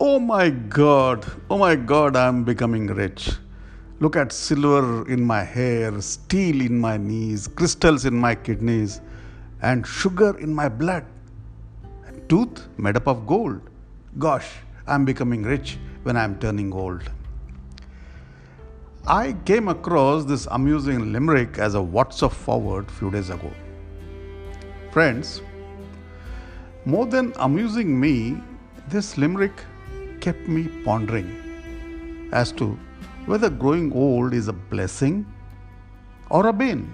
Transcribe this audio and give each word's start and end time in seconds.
Oh 0.00 0.20
my 0.20 0.50
God, 0.50 1.26
oh 1.50 1.58
my 1.58 1.74
God, 1.74 2.14
I'm 2.14 2.44
becoming 2.44 2.86
rich. 2.86 3.32
Look 3.98 4.14
at 4.14 4.30
silver 4.30 5.10
in 5.10 5.24
my 5.24 5.42
hair, 5.42 6.00
steel 6.00 6.60
in 6.60 6.78
my 6.78 6.96
knees, 6.96 7.48
crystals 7.48 8.04
in 8.04 8.14
my 8.14 8.36
kidneys, 8.36 9.00
and 9.60 9.84
sugar 9.84 10.38
in 10.38 10.54
my 10.54 10.68
blood. 10.68 11.04
And 12.06 12.28
tooth 12.28 12.68
made 12.78 12.94
up 12.94 13.08
of 13.08 13.26
gold. 13.26 13.60
Gosh, 14.20 14.48
I'm 14.86 15.04
becoming 15.04 15.42
rich 15.42 15.78
when 16.04 16.16
I'm 16.16 16.38
turning 16.38 16.72
old. 16.72 17.02
I 19.04 19.32
came 19.46 19.66
across 19.66 20.24
this 20.24 20.46
amusing 20.52 21.12
limerick 21.12 21.58
as 21.58 21.74
a 21.74 21.78
WhatsApp 21.78 22.30
forward 22.30 22.88
few 22.88 23.10
days 23.10 23.30
ago. 23.30 23.50
Friends, 24.92 25.42
more 26.84 27.06
than 27.06 27.32
amusing 27.38 27.98
me, 27.98 28.40
this 28.86 29.18
limerick 29.18 29.64
kept 30.28 30.46
me 30.46 30.62
pondering 30.84 31.28
as 32.32 32.52
to 32.52 32.66
whether 33.24 33.48
growing 33.48 33.90
old 34.04 34.34
is 34.38 34.48
a 34.48 34.52
blessing 34.72 35.14
or 36.28 36.48
a 36.48 36.52
bane. 36.52 36.86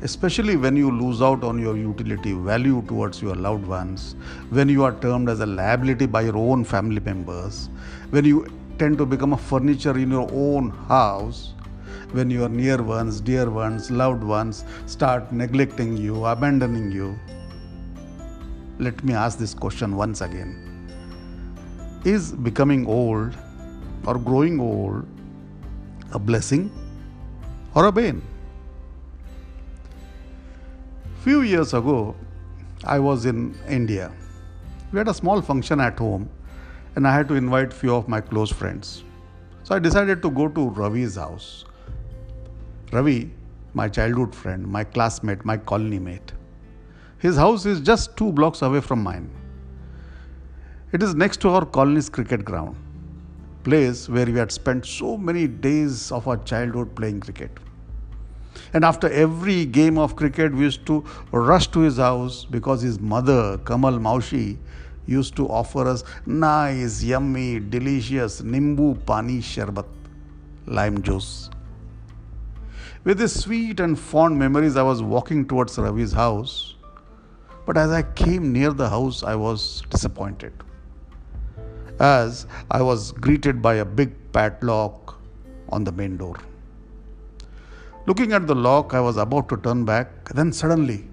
Especially 0.00 0.56
when 0.56 0.74
you 0.76 0.90
lose 0.90 1.20
out 1.20 1.44
on 1.44 1.58
your 1.58 1.76
utility 1.76 2.32
value 2.32 2.82
towards 2.88 3.20
your 3.20 3.34
loved 3.34 3.66
ones, 3.66 4.16
when 4.50 4.70
you 4.70 4.84
are 4.84 4.94
termed 5.00 5.28
as 5.28 5.40
a 5.40 5.46
liability 5.46 6.06
by 6.06 6.22
your 6.22 6.36
own 6.38 6.64
family 6.64 7.00
members, 7.00 7.68
when 8.10 8.24
you 8.24 8.46
tend 8.78 8.96
to 8.96 9.04
become 9.04 9.34
a 9.34 9.38
furniture 9.38 9.98
in 9.98 10.10
your 10.10 10.28
own 10.32 10.70
house, 10.88 11.52
when 12.12 12.30
your 12.30 12.48
near 12.48 12.82
ones, 12.82 13.20
dear 13.20 13.50
ones, 13.50 13.90
loved 13.90 14.22
ones 14.22 14.64
start 14.86 15.32
neglecting 15.32 15.96
you, 15.96 16.24
abandoning 16.24 16.90
you. 16.90 17.18
Let 18.78 19.04
me 19.04 19.12
ask 19.12 19.38
this 19.38 19.52
question 19.52 19.96
once 19.96 20.22
again 20.22 20.65
is 22.06 22.30
becoming 22.30 22.86
old 22.86 23.36
or 24.06 24.16
growing 24.16 24.60
old 24.60 25.04
a 26.12 26.18
blessing 26.18 26.70
or 27.74 27.86
a 27.86 27.92
bane? 27.92 28.22
Few 31.24 31.40
years 31.42 31.74
ago, 31.74 32.14
I 32.84 33.00
was 33.00 33.26
in 33.26 33.56
India. 33.68 34.12
We 34.92 34.98
had 34.98 35.08
a 35.08 35.14
small 35.14 35.42
function 35.42 35.80
at 35.80 35.98
home 35.98 36.30
and 36.94 37.08
I 37.08 37.12
had 37.12 37.26
to 37.28 37.34
invite 37.34 37.72
few 37.72 37.92
of 37.94 38.08
my 38.08 38.20
close 38.20 38.52
friends. 38.52 39.02
So 39.64 39.74
I 39.74 39.80
decided 39.80 40.22
to 40.22 40.30
go 40.30 40.46
to 40.46 40.70
Ravi's 40.70 41.16
house. 41.16 41.64
Ravi, 42.92 43.32
my 43.74 43.88
childhood 43.88 44.32
friend, 44.32 44.64
my 44.64 44.84
classmate, 44.84 45.44
my 45.44 45.56
colony 45.56 45.98
mate. 45.98 46.32
His 47.18 47.36
house 47.36 47.66
is 47.66 47.80
just 47.80 48.16
two 48.16 48.30
blocks 48.30 48.62
away 48.62 48.80
from 48.80 49.02
mine. 49.02 49.28
It 50.96 51.02
is 51.02 51.14
next 51.14 51.42
to 51.42 51.50
our 51.50 51.66
colony's 51.66 52.08
cricket 52.08 52.42
ground, 52.42 52.74
place 53.64 54.08
where 54.08 54.24
we 54.24 54.38
had 54.38 54.50
spent 54.50 54.86
so 54.86 55.18
many 55.18 55.46
days 55.46 56.10
of 56.10 56.26
our 56.26 56.38
childhood 56.38 56.94
playing 56.96 57.20
cricket. 57.20 57.50
And 58.72 58.82
after 58.82 59.10
every 59.10 59.66
game 59.66 59.98
of 59.98 60.16
cricket, 60.16 60.54
we 60.54 60.60
used 60.60 60.86
to 60.86 61.04
rush 61.32 61.66
to 61.72 61.80
his 61.80 61.98
house 61.98 62.46
because 62.46 62.80
his 62.80 62.98
mother, 62.98 63.58
Kamal 63.58 63.98
Maushi, 63.98 64.56
used 65.06 65.36
to 65.36 65.46
offer 65.48 65.86
us 65.86 66.02
nice, 66.24 67.02
yummy, 67.02 67.60
delicious 67.60 68.40
Nimbu 68.40 69.04
Pani 69.04 69.40
Sharbat, 69.40 69.84
lime 70.64 71.02
juice. 71.02 71.50
With 73.04 73.18
these 73.18 73.34
sweet 73.34 73.80
and 73.80 73.98
fond 73.98 74.38
memories, 74.38 74.78
I 74.78 74.82
was 74.82 75.02
walking 75.02 75.46
towards 75.46 75.76
Ravi's 75.76 76.12
house. 76.12 76.76
But 77.66 77.76
as 77.76 77.90
I 77.90 78.00
came 78.02 78.50
near 78.50 78.70
the 78.70 78.88
house, 78.88 79.22
I 79.22 79.34
was 79.34 79.82
disappointed 79.90 80.54
as 82.00 82.46
I 82.70 82.82
was 82.82 83.12
greeted 83.12 83.62
by 83.62 83.74
a 83.76 83.84
big 83.84 84.12
padlock 84.32 85.18
on 85.70 85.84
the 85.84 85.92
main 85.92 86.16
door. 86.16 86.36
Looking 88.06 88.32
at 88.32 88.46
the 88.46 88.54
lock, 88.54 88.94
I 88.94 89.00
was 89.00 89.16
about 89.16 89.48
to 89.48 89.56
turn 89.56 89.84
back, 89.84 90.28
then 90.30 90.52
suddenly 90.52 91.08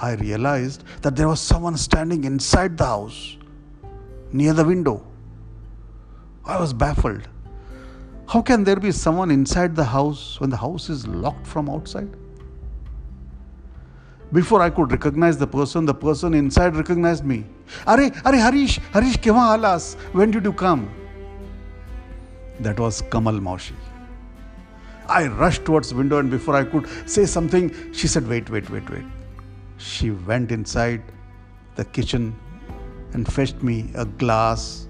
I 0.00 0.12
realized 0.14 0.84
that 1.02 1.16
there 1.16 1.28
was 1.28 1.40
someone 1.40 1.76
standing 1.76 2.24
inside 2.24 2.76
the 2.76 2.84
house 2.84 3.36
near 4.32 4.52
the 4.52 4.64
window. 4.64 5.04
I 6.44 6.60
was 6.60 6.72
baffled. 6.72 7.28
How 8.28 8.42
can 8.42 8.64
there 8.64 8.76
be 8.76 8.92
someone 8.92 9.30
inside 9.30 9.74
the 9.74 9.84
house 9.84 10.38
when 10.40 10.50
the 10.50 10.56
house 10.56 10.90
is 10.90 11.06
locked 11.06 11.46
from 11.46 11.70
outside? 11.70 12.14
Before 14.32 14.60
I 14.60 14.68
could 14.68 14.92
recognize 14.92 15.38
the 15.38 15.46
person, 15.46 15.86
the 15.86 15.94
person 15.94 16.34
inside 16.34 16.76
recognized 16.76 17.24
me. 17.24 17.44
Are, 17.86 17.98
are 17.98 18.34
Harish, 18.34 18.78
Harish, 18.92 19.16
keva 19.16 19.56
alas? 19.56 19.94
When 20.12 20.30
did 20.30 20.44
you 20.44 20.52
come? 20.52 20.90
That 22.60 22.78
was 22.78 23.02
Kamal 23.10 23.40
Maushi. 23.40 23.72
I 25.08 25.28
rushed 25.28 25.64
towards 25.64 25.88
the 25.88 25.96
window 25.96 26.18
and 26.18 26.30
before 26.30 26.54
I 26.54 26.64
could 26.64 26.86
say 27.08 27.24
something, 27.24 27.72
she 27.94 28.06
said, 28.06 28.28
Wait, 28.28 28.50
wait, 28.50 28.68
wait, 28.68 28.90
wait. 28.90 29.04
She 29.78 30.10
went 30.10 30.52
inside 30.52 31.02
the 31.76 31.86
kitchen 31.86 32.38
and 33.14 33.32
fetched 33.32 33.62
me 33.62 33.90
a 33.94 34.04
glass 34.04 34.88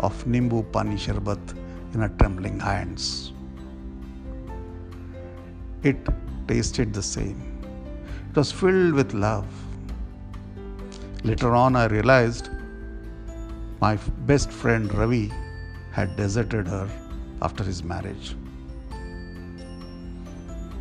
of 0.00 0.24
Nimbu 0.24 0.70
Pani 0.72 0.96
Sharbat 0.96 1.56
in 1.94 2.00
her 2.00 2.10
trembling 2.18 2.60
hands. 2.60 3.32
It 5.82 5.96
tasted 6.46 6.92
the 6.92 7.02
same 7.02 7.53
it 8.34 8.38
was 8.38 8.50
filled 8.50 8.94
with 8.94 9.14
love. 9.14 9.46
Later 11.22 11.54
on, 11.54 11.76
I 11.76 11.84
realized 11.86 12.48
my 13.80 13.94
best 14.30 14.50
friend 14.50 14.92
Ravi 14.92 15.32
had 15.92 16.16
deserted 16.16 16.66
her 16.66 16.88
after 17.42 17.62
his 17.62 17.84
marriage. 17.84 18.34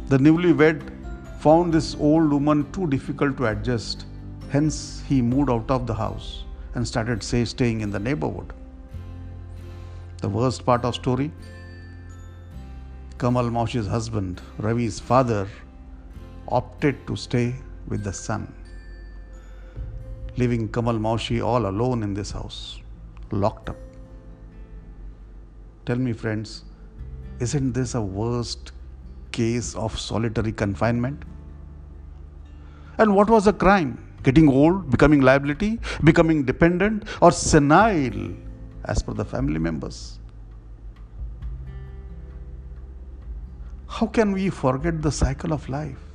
The 0.07 0.17
newlywed 0.17 0.81
found 1.41 1.71
this 1.71 1.95
old 1.99 2.31
woman 2.31 2.71
too 2.71 2.87
difficult 2.87 3.37
to 3.37 3.45
adjust, 3.45 4.07
hence, 4.49 5.03
he 5.07 5.21
moved 5.21 5.51
out 5.51 5.69
of 5.69 5.85
the 5.85 5.93
house 5.93 6.45
and 6.73 6.87
started 6.87 7.21
say, 7.21 7.45
staying 7.45 7.81
in 7.81 7.91
the 7.91 7.99
neighborhood. 7.99 8.51
The 10.21 10.29
worst 10.29 10.65
part 10.65 10.85
of 10.85 10.95
story 10.95 11.31
Kamal 13.19 13.51
Maushi's 13.51 13.85
husband, 13.85 14.41
Ravi's 14.57 14.99
father, 14.99 15.47
opted 16.59 16.95
to 17.07 17.15
stay 17.15 17.55
with 17.87 18.03
the 18.03 18.13
son, 18.13 18.53
leaving 20.37 20.67
Kamal 20.69 20.99
Maushi 21.05 21.43
all 21.43 21.65
alone 21.65 22.03
in 22.03 22.13
this 22.13 22.31
house, 22.31 22.79
locked 23.31 23.69
up. 23.69 23.81
Tell 25.85 25.97
me, 25.97 26.13
friends, 26.13 26.63
isn't 27.39 27.73
this 27.73 27.95
a 27.95 28.01
worst 28.01 28.71
case 29.31 29.75
of 29.75 29.99
solitary 29.99 30.51
confinement? 30.51 31.23
And 32.99 33.15
what 33.15 33.29
was 33.29 33.45
the 33.45 33.53
crime? 33.53 33.91
Getting 34.21 34.47
old, 34.47 34.89
becoming 34.89 35.21
liability, 35.21 35.79
becoming 36.03 36.43
dependent, 36.45 37.03
or 37.21 37.31
senile 37.31 38.33
as 38.85 39.01
per 39.01 39.13
the 39.13 39.25
family 39.25 39.59
members? 39.59 40.19
How 43.87 44.07
can 44.07 44.31
we 44.31 44.49
forget 44.49 45.01
the 45.01 45.11
cycle 45.11 45.51
of 45.51 45.67
life? 45.67 46.12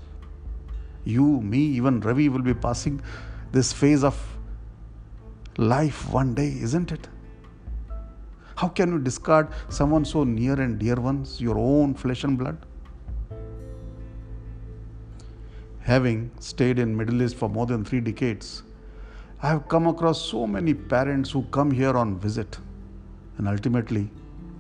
You, 1.09 1.41
me, 1.41 1.59
even 1.59 2.01
Ravi 2.01 2.29
will 2.29 2.43
be 2.43 2.55
passing 2.55 3.01
this 3.51 3.73
phase 3.73 4.05
of 4.05 4.17
life 5.57 6.09
one 6.11 6.35
day, 6.35 6.49
isn't 6.61 6.93
it? 6.93 7.09
How 8.57 8.69
can 8.69 8.93
you 8.93 8.99
discard 8.99 9.49
someone 9.69 10.05
so 10.05 10.25
near 10.25 10.61
and 10.61 10.79
dear 10.79 10.97
ones, 10.97 11.41
your 11.41 11.59
own 11.59 11.95
flesh 11.95 12.25
and 12.25 12.37
blood? 12.37 12.59
Having 15.81 16.31
stayed 16.39 16.79
in 16.79 16.97
Middle 16.97 17.23
East 17.23 17.37
for 17.37 17.49
more 17.49 17.67
than 17.67 17.85
three 17.85 18.01
decades, 18.01 18.63
I 19.41 19.49
have 19.49 19.69
come 19.69 19.87
across 19.87 20.21
so 20.21 20.47
many 20.47 20.75
parents 20.75 21.31
who 21.31 21.45
come 21.45 21.71
here 21.71 21.97
on 21.97 22.19
visit 22.19 22.59
and 23.39 23.49
ultimately 23.49 24.11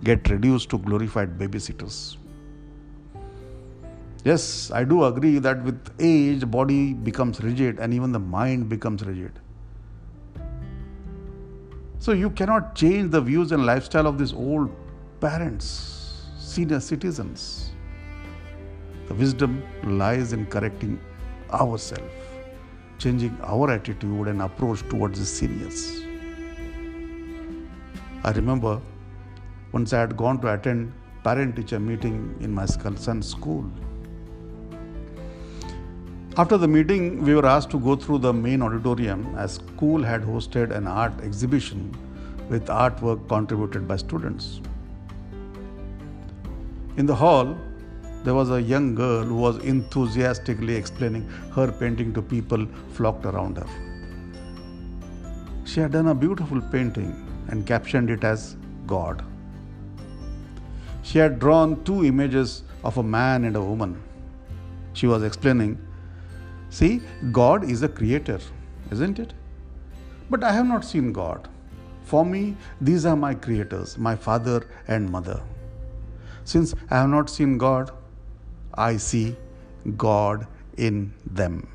get 0.04 0.30
reduced 0.30 0.70
to 0.70 0.78
glorified 0.78 1.36
babysitters. 1.36 2.16
Yes, 4.24 4.72
I 4.72 4.82
do 4.82 5.04
agree 5.04 5.38
that 5.38 5.62
with 5.62 5.90
age, 6.00 6.50
body 6.50 6.92
becomes 6.92 7.40
rigid 7.40 7.78
and 7.78 7.94
even 7.94 8.10
the 8.10 8.18
mind 8.18 8.68
becomes 8.68 9.04
rigid. 9.04 9.38
So 12.00 12.12
you 12.12 12.30
cannot 12.30 12.74
change 12.74 13.12
the 13.12 13.20
views 13.20 13.52
and 13.52 13.64
lifestyle 13.64 14.06
of 14.06 14.18
these 14.18 14.32
old 14.32 14.70
parents, 15.20 16.26
senior 16.38 16.80
citizens. 16.80 17.70
The 19.06 19.14
wisdom 19.14 19.62
lies 19.84 20.32
in 20.32 20.46
correcting 20.46 21.00
ourselves, 21.52 22.12
changing 22.98 23.38
our 23.42 23.70
attitude 23.70 24.26
and 24.28 24.42
approach 24.42 24.80
towards 24.88 25.20
the 25.20 25.26
seniors. 25.26 26.02
I 28.24 28.32
remember 28.32 28.80
once 29.72 29.92
I 29.92 30.00
had 30.00 30.16
gone 30.16 30.40
to 30.40 30.52
attend 30.52 30.92
parent 31.22 31.54
teacher 31.54 31.78
meeting 31.78 32.36
in 32.40 32.52
my 32.52 32.66
son's 32.66 33.28
school 33.28 33.64
after 36.38 36.56
the 36.56 36.68
meeting, 36.68 37.24
we 37.24 37.34
were 37.34 37.44
asked 37.44 37.68
to 37.70 37.80
go 37.80 37.96
through 37.96 38.18
the 38.18 38.32
main 38.32 38.62
auditorium 38.62 39.34
as 39.36 39.54
school 39.54 40.04
had 40.04 40.22
hosted 40.22 40.70
an 40.70 40.86
art 40.86 41.12
exhibition 41.20 41.80
with 42.48 42.68
artwork 42.68 43.28
contributed 43.28 43.88
by 43.88 43.96
students. 43.96 44.60
In 46.96 47.06
the 47.06 47.14
hall, 47.14 47.58
there 48.22 48.34
was 48.34 48.50
a 48.50 48.62
young 48.62 48.94
girl 48.94 49.24
who 49.24 49.34
was 49.34 49.58
enthusiastically 49.64 50.76
explaining 50.76 51.28
her 51.56 51.72
painting 51.72 52.14
to 52.14 52.22
people 52.22 52.68
flocked 52.92 53.26
around 53.26 53.56
her. 53.56 53.66
She 55.64 55.80
had 55.80 55.90
done 55.90 56.06
a 56.06 56.14
beautiful 56.14 56.60
painting 56.60 57.10
and 57.48 57.66
captioned 57.66 58.10
it 58.10 58.22
as 58.22 58.56
God. 58.86 59.24
She 61.02 61.18
had 61.18 61.40
drawn 61.40 61.82
two 61.82 62.04
images 62.04 62.62
of 62.84 62.96
a 62.98 63.02
man 63.02 63.42
and 63.42 63.56
a 63.56 63.60
woman. 63.60 64.00
She 64.92 65.08
was 65.08 65.24
explaining, 65.24 65.78
See, 66.70 67.00
God 67.32 67.64
is 67.64 67.82
a 67.82 67.88
creator, 67.88 68.40
isn't 68.90 69.18
it? 69.18 69.32
But 70.30 70.44
I 70.44 70.52
have 70.52 70.66
not 70.66 70.84
seen 70.84 71.12
God. 71.12 71.48
For 72.04 72.24
me, 72.24 72.56
these 72.80 73.06
are 73.06 73.16
my 73.16 73.34
creators, 73.34 73.98
my 73.98 74.16
father 74.16 74.66
and 74.86 75.10
mother. 75.10 75.40
Since 76.44 76.74
I 76.90 76.96
have 76.98 77.10
not 77.10 77.30
seen 77.30 77.58
God, 77.58 77.90
I 78.74 78.96
see 78.96 79.36
God 79.96 80.46
in 80.76 81.12
them. 81.26 81.68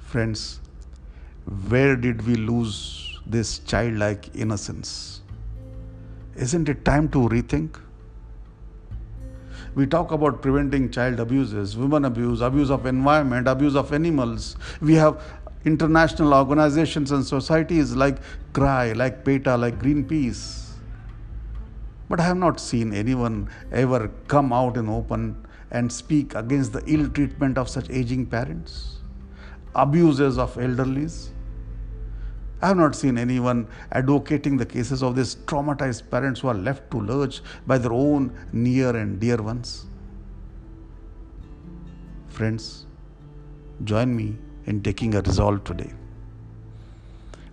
Friends, 0.00 0.60
where 1.68 1.96
did 1.96 2.26
we 2.26 2.34
lose 2.34 3.20
this 3.26 3.58
childlike 3.60 4.34
innocence? 4.34 5.20
Isn't 6.36 6.68
it 6.68 6.84
time 6.84 7.08
to 7.10 7.18
rethink? 7.28 7.80
We 9.74 9.86
talk 9.86 10.12
about 10.12 10.42
preventing 10.42 10.90
child 10.90 11.18
abuses, 11.18 11.76
women 11.76 12.04
abuse, 12.04 12.42
abuse 12.42 12.70
of 12.70 12.84
environment, 12.84 13.48
abuse 13.48 13.74
of 13.74 13.92
animals. 13.92 14.56
We 14.80 14.94
have 14.94 15.22
international 15.64 16.34
organizations 16.34 17.10
and 17.10 17.24
societies 17.24 17.96
like 17.96 18.18
CRY, 18.52 18.92
like 18.92 19.24
PETA, 19.24 19.56
like 19.56 19.78
Greenpeace. 19.78 20.72
But 22.08 22.20
I 22.20 22.24
have 22.24 22.36
not 22.36 22.60
seen 22.60 22.92
anyone 22.92 23.48
ever 23.70 24.10
come 24.28 24.52
out 24.52 24.76
in 24.76 24.90
open 24.90 25.46
and 25.70 25.90
speak 25.90 26.34
against 26.34 26.74
the 26.74 26.82
ill 26.86 27.08
treatment 27.08 27.56
of 27.56 27.70
such 27.70 27.88
aging 27.88 28.26
parents, 28.26 28.98
abuses 29.74 30.36
of 30.36 30.54
elderlies. 30.56 31.31
I 32.62 32.68
have 32.68 32.76
not 32.76 32.94
seen 32.94 33.18
anyone 33.18 33.66
advocating 33.90 34.56
the 34.56 34.64
cases 34.64 35.02
of 35.02 35.16
these 35.16 35.34
traumatized 35.46 36.08
parents 36.10 36.40
who 36.40 36.48
are 36.48 36.54
left 36.54 36.90
to 36.92 37.00
lurch 37.00 37.40
by 37.66 37.76
their 37.76 37.92
own 37.92 38.32
near 38.52 38.96
and 38.96 39.18
dear 39.18 39.42
ones. 39.42 39.86
Friends, 42.28 42.86
join 43.82 44.14
me 44.14 44.36
in 44.66 44.80
taking 44.80 45.16
a 45.16 45.22
resolve 45.22 45.64
today. 45.64 45.92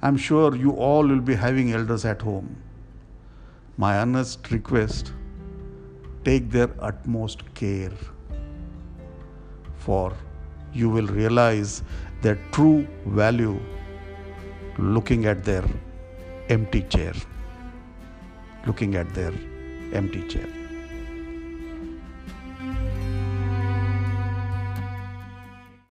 I'm 0.03 0.15
sure 0.15 0.56
you 0.56 0.71
all 0.73 1.07
will 1.07 1.21
be 1.21 1.33
having 1.33 1.73
elders 1.73 2.06
at 2.06 2.21
home. 2.21 2.56
My 3.77 3.97
earnest 3.97 4.51
request 4.51 5.11
take 6.23 6.51
their 6.51 6.69
utmost 6.79 7.51
care, 7.56 7.91
for 9.75 10.13
you 10.71 10.89
will 10.89 11.07
realize 11.07 11.81
their 12.21 12.35
true 12.51 12.88
value 13.07 13.59
looking 14.79 15.25
at 15.25 15.43
their 15.43 15.65
empty 16.49 16.83
chair. 16.83 17.13
Looking 18.65 18.95
at 18.95 19.13
their 19.13 19.33
empty 19.93 20.27
chair. 20.27 20.58